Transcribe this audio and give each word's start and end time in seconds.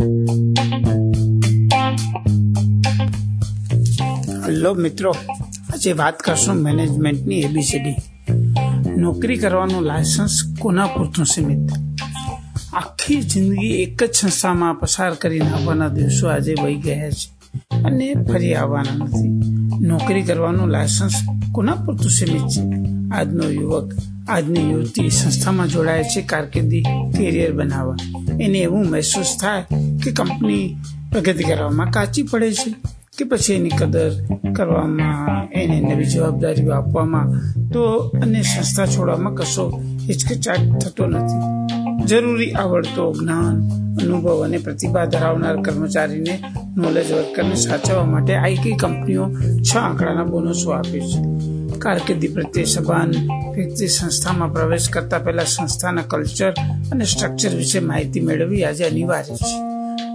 Hello 0.00 0.12
મિત્રો, 4.74 5.14
આજે 5.72 5.92
વાત 5.92 6.18
કરશું 6.18 6.54
મેનેજમેન્ટની 6.54 7.40
એબીસીડી 7.40 7.96
નોકરી 8.96 9.36
કરવાનું 9.36 9.82
લાયસન્સ 9.82 10.54
કોના 10.58 10.86
પૂરતું 10.86 11.26
સીમિત? 11.26 11.72
આખી 12.72 13.20
જિંદગી 13.20 13.82
એક 13.82 14.04
જ 14.04 14.14
સંસ્થામાં 14.14 14.80
પસાર 14.80 15.14
કરીને 15.14 15.50
આવવાના 15.50 15.88
દિવસો 15.88 16.28
આજે 16.28 16.54
વહી 16.62 16.76
ગયા 16.76 17.10
છે 17.10 17.30
અને 17.84 18.14
ફરી 18.14 18.54
આવવાના 18.54 19.04
નથી. 19.04 19.30
નોકરી 19.86 20.22
કરવાનું 20.22 20.68
લાયસન્સ 20.68 21.14
કોના 21.52 21.74
પૂરતું 21.74 22.10
સીમિત 22.10 22.42
છે? 22.42 22.60
આજનો 23.14 23.50
યુવક 23.50 23.94
આજની 24.30 24.70
યુવતી 24.70 25.10
સંસ્થામાં 25.10 25.68
જોડાય 25.68 26.02
છે 26.02 26.22
કારકિર્દી 26.22 26.82
કેરિયર 27.18 27.52
બનાવવા. 27.52 27.96
એને 28.40 28.58
એવું 28.58 28.90
મહેસૂસ 28.90 29.36
થાય 29.40 29.62
કે 30.04 30.10
કંપની 30.10 30.76
પ્રગતિ 31.12 31.44
કરવામાં 31.44 31.90
કાચી 31.90 32.22
પડે 32.22 32.52
છે 32.52 32.74
કે 33.18 33.24
પછી 33.24 33.54
એની 33.54 33.68
કદર 33.68 34.12
કરવામાં 34.56 35.48
એને 35.52 35.94
નવી 35.94 36.04
જવાબદારીઓ 36.04 36.72
આપવામાં 36.72 37.28
તો 37.70 37.82
અને 38.22 38.42
સંસ્થા 38.42 38.86
છોડવામાં 38.86 39.34
કશો 39.34 39.82
હિચકચાટ 40.08 40.78
થતો 40.80 41.06
નથી. 41.06 41.42
જરૂરી 42.06 42.52
આવડતો 42.52 43.12
જ્ઞાન, 43.12 43.56
અનુભવ 44.02 44.44
અને 44.44 44.58
પ્રતિભા 44.58 45.04
ધરાવનાર 45.04 45.62
કર્મચારીને 45.62 46.42
નોલેજ 46.76 47.12
વર્કરને 47.12 47.54
સાચવવા 47.54 48.04
માટે 48.04 48.34
આઈટી 48.34 48.72
કંપનીઓ 48.72 49.30
છ 49.62 49.76
આંકડાના 49.76 50.24
બોનસો 50.24 50.70
આપે 50.70 51.00
છે. 51.00 51.59
કારકિર્દી 51.80 52.28
પ્રત્યે 52.28 52.64
સભાન 52.64 53.10
વ્યક્તિ 53.54 53.86
સંસ્થામાં 53.86 54.52
પ્રવેશ 54.52 54.88
કરતા 54.88 55.18
પહેલા 55.18 55.44
સંસ્થાના 55.44 56.02
કલ્ચર 56.02 56.50
અને 56.92 57.04
સ્ટ્રક્ચર 57.04 57.56
વિશે 57.56 57.80
માહિતી 57.80 58.20
મેળવવી 58.20 58.64
આજે 58.64 58.84
અનિવાર્ય 58.84 59.36
છે. 59.36 59.58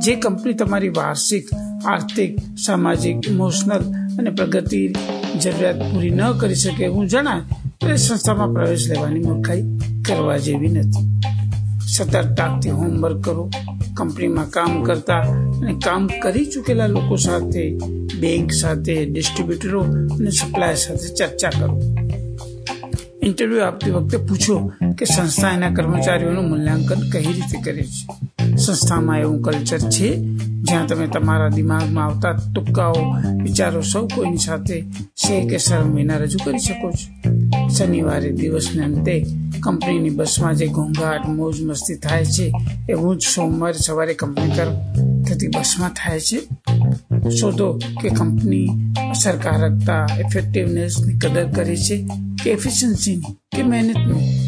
જે 0.00 0.14
કંપની 0.14 0.54
તમારી 0.54 0.88
વાર્ષિક, 0.88 1.48
આર્થિક, 1.86 2.38
સામાજિક 2.66 3.30
ઇમોશનલ 3.30 3.80
અને 4.18 4.30
પ્રગતિ 4.30 4.94
જરૂરિયાત 5.42 5.78
પૂરી 5.78 6.10
ન 6.10 6.32
કરી 6.32 6.54
શકે 6.54 6.86
હું 6.86 7.08
જણાય, 7.08 7.40
તો 7.80 7.88
એ 7.88 7.96
સંસ્થામાં 7.96 8.52
પ્રવેશ 8.52 8.86
લેવાની 8.88 9.20
મૂર્ખાઈ 9.20 9.78
કરવા 10.08 10.36
જેવી 10.36 10.68
નથી. 10.68 11.22
સતર્કતાથી 11.86 12.70
હોમવર્ક 12.70 13.24
કરો 13.24 13.50
કંપનીમાં 14.02 14.50
કામ 14.50 14.82
કરતા 14.82 15.18
અને 15.62 15.74
કામ 15.84 16.06
કરી 16.06 16.46
ચૂકેલા 16.46 16.86
લોકો 16.86 17.16
સાથે, 17.16 17.78
બેંક 18.20 18.52
સાથે, 18.52 19.06
ડિસ્ટ્રીબ્યુટરો 19.06 19.80
અને 19.80 20.30
સપ્લાયર 20.30 20.74
સાથે 20.74 21.14
ચર્ચા 21.14 21.50
કરો. 21.50 21.80
ઇન્ટરવ્યુ 23.22 23.60
આપતી 23.60 23.90
વખતે 23.90 24.16
પૂછો 24.16 24.72
કે 24.98 25.04
સંસ્થા 25.04 25.50
એના 25.50 25.74
કર્મચારીઓનું 25.74 26.48
મૂલ્યાંકન 26.48 27.10
કઈ 27.12 27.26
રીતે 27.26 27.62
કરે 27.62 27.82
છે? 27.82 28.56
સંસ્થામાં 28.56 29.18
એવું 29.18 29.42
કલ્ચર 29.42 29.78
છે 29.78 30.16
જ્યાં 30.62 30.86
તમે 30.86 31.06
તમારા 31.06 31.48
દિમાગમાં 31.48 32.04
આવતા 32.04 32.32
તુક્કાઓ 32.32 33.16
વિચારો 33.42 33.80
સૌ 33.80 34.06
કોઈની 34.06 34.36
સાથે 34.36 34.84
શેર 35.16 35.48
કે 35.48 35.58
શરમ 35.58 35.94
વિના 35.94 36.16
રજૂ 36.16 36.38
કરી 36.44 36.58
શકો 36.58 36.90
છો. 36.90 37.32
શનિવારે 37.68 38.30
દિવસને 38.30 38.84
અંતે 38.84 39.24
કંપનીની 39.60 40.10
બસમાં 40.10 40.54
જે 40.54 40.66
ઘોંઘાટ, 40.66 41.28
મોજ, 41.28 41.62
મસ્તી 41.62 41.94
થાય 41.94 42.24
છે 42.24 42.52
એવું 42.88 43.16
જ 43.16 43.20
સોમવારે 43.20 43.78
સવારે 43.78 44.14
કંપની 44.14 44.50
તરફ 44.50 44.76
થતી 45.28 45.46
બસમાં 45.46 45.90
થાય 45.90 46.20
છે? 46.20 46.38
શોધો 47.30 47.72
કે 47.72 48.08
કંપની 48.08 48.68
અસરકારકતા 49.10 50.06
ઇફેક્ટિવનેસની 50.20 51.18
કદર 51.18 51.52
કરે 51.52 51.76
છે 51.76 52.08
કે 52.44 52.50
એફિશિયન્સીની 52.50 53.36
કે 53.56 53.62
મહેનતની? 53.62 54.38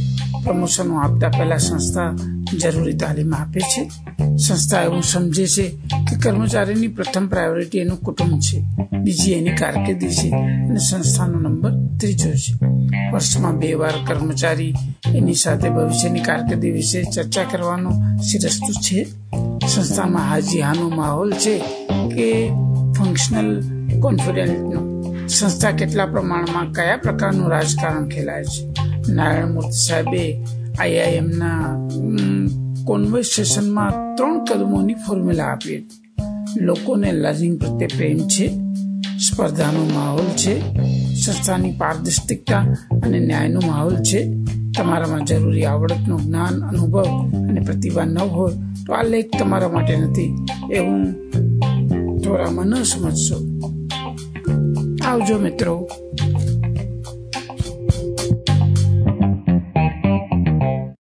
પ્રમોશનો 0.44 0.96
આપતા 0.96 1.28
પહેલા 1.28 1.56
સંસ્થા 1.56 2.16
જરૂરી 2.58 2.92
તાલીમ 2.92 3.34
આપે 3.34 3.60
છે. 3.60 3.90
સંસ્થા 4.36 4.80
એવું 4.80 5.02
સમજે 5.02 5.46
છે 5.46 5.68
કે 5.92 6.16
કર્મચારીની 6.22 6.88
પ્રથમ 6.88 7.26
પ્રાયોરિટી 7.26 7.78
એનું 7.78 8.00
કુટુંબ 8.00 8.40
છે. 8.40 8.62
બીજી 8.98 9.32
એની 9.32 9.50
કારકિર્દી 9.50 10.08
છે 10.08 10.30
અને 10.30 10.78
સંસ્થાનો 10.78 11.38
નંબર 11.40 11.70
ત્રીજો 12.00 12.30
છે. 12.30 12.66
વર્ષમાં 13.12 13.58
બે 13.58 13.74
વાર 13.74 13.92
કર્મચારી 14.06 14.74
એની 15.14 15.34
સાથે 15.34 15.70
ભવિષ્યની 15.70 16.20
કારકિર્દી 16.20 16.70
વિશે 16.70 17.02
ચર્ચા 17.02 17.44
કરવાનો 17.44 17.90
શિરસ્તુ 18.22 18.72
છે. 18.72 19.06
સંસ્થામાં 19.68 20.30
હાજી 20.30 20.60
હાનો 20.60 20.88
માહોલ 20.88 21.32
છે 21.32 21.58
કે 22.16 22.48
ફંક્શનલ 22.98 23.62
કોન્ફિડન્ટનો 24.00 24.94
સંસ્થા 25.28 25.70
કેટલા 25.70 26.06
પ્રમાણમાં 26.06 26.72
કયા 26.72 26.96
પ્રકારનું 26.96 27.50
રાજકારણ 27.50 28.08
ખેલાય 28.08 28.44
છે? 28.44 28.72
નારાયણ 29.12 29.52
મૂર્તિ 29.52 29.88
સાહેબે 29.88 30.44
આઈઆઈએમના 30.78 31.88
કોન્વર્સેશનમાં 32.84 34.16
ત્રણ 34.16 34.44
કદમોની 34.44 34.94
ફોર્મ્યુલા 34.94 35.44
આપી 35.44 35.76
હતી 35.76 36.04
લોકોને 36.60 37.12
લર્નિંગ 37.12 37.58
પ્રત્યે 37.58 37.88
પ્રેમ 37.96 38.18
છે, 38.18 38.48
સ્પર્ધાનો 39.18 39.90
માહોલ 39.94 40.24
છે, 40.24 40.60
સંસ્થાની 41.14 41.72
પારદર્શિકતા 41.72 42.58
અને 43.04 43.18
ન્યાયનો 43.18 43.60
માહોલ 43.66 43.96
છે. 43.96 44.34
તમારામાં 44.78 45.24
જરૂરી 45.24 45.64
આવડતનું 45.64 46.20
જ્ઞાન, 46.20 46.68
અનુભવ 46.68 47.30
અને 47.48 47.60
પ્રતિભા 47.60 48.04
ન 48.04 48.18
હોય 48.18 48.52
તો 48.86 48.92
આ 48.92 49.02
લેખ 49.02 49.30
તમારા 49.38 49.68
માટે 49.68 49.96
નથી. 49.96 50.36
એવું 50.72 51.14
થોડામાં 52.20 52.66
ન 52.66 52.82
સમજશો. 52.82 53.36
આવજો 55.04 55.38
મિત્રો. 55.38 55.88